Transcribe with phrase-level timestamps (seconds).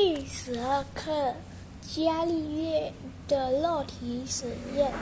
[0.00, 1.34] 第十二课：
[1.82, 2.92] 伽利略
[3.26, 4.44] 的肉体实
[4.76, 4.92] 验，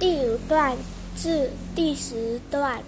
[0.00, 0.76] 第五段
[1.16, 2.82] 至第十段。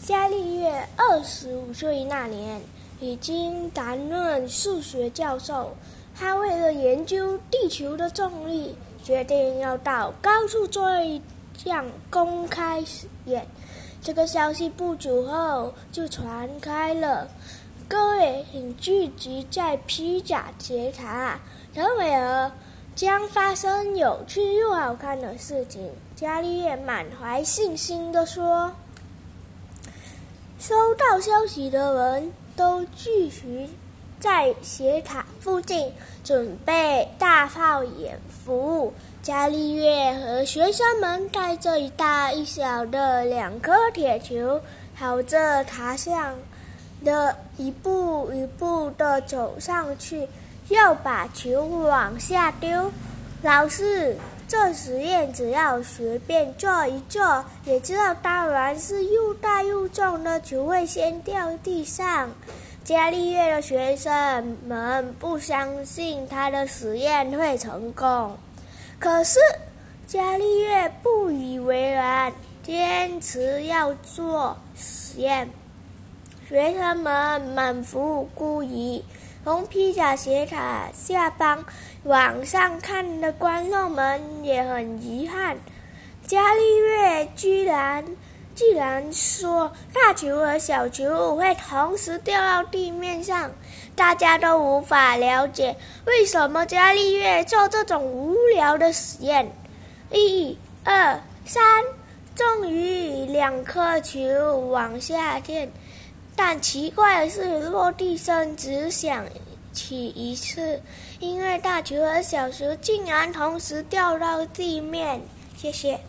[0.00, 2.60] 伽利略二十五岁那年，
[3.00, 5.76] 已经担任数学教授。
[6.16, 11.20] 他为了研究地球的重力，决定要到高处做一
[11.58, 13.44] 项公开实验。
[14.00, 17.28] 这个消息不久后就传开了。
[17.90, 21.40] 各位，请聚集在披甲铁塔，
[21.74, 22.52] 等会儿
[22.94, 25.90] 将发生有趣又好看的事情。
[26.14, 28.70] 伽利略满怀信心地说
[30.60, 33.68] ：“收到消息的人都聚集
[34.20, 44.60] 在斜塔附近，准备大炮掩伏。”伽利略和学生们带着一大一小的两颗铁球，
[44.96, 46.36] 朝着塔上。
[47.04, 50.28] 的一步一步的走上去，
[50.68, 52.90] 要把球往下丢。
[53.42, 62.30] 老师，这实验只要随便做一做，也知道当然是又大又重的球会先掉地上。
[62.82, 68.36] 伽利略的学生们不相信他的实验会成功，
[68.98, 69.38] 可是
[70.06, 75.48] 伽利略不以为然，坚持要做实验。
[76.50, 79.04] 学生们满腹孤疑，
[79.44, 81.64] 从披甲斜塔下方
[82.02, 85.56] 往上看的观众们也很遗憾。
[86.26, 88.04] 伽利略居然
[88.56, 93.52] 居然说大球和小球会同时掉到地面上，
[93.94, 99.52] 大家都无法了解为什么伽利略做这种无聊的实验。
[100.10, 101.84] 一、二、三，
[102.34, 105.68] 终于两颗球往下掉。
[106.34, 109.26] 但奇怪的是，落地声只响
[109.74, 110.80] 起一次，
[111.18, 115.20] 因为大球和小球竟然同时掉到地面。
[115.56, 116.00] 谢谢。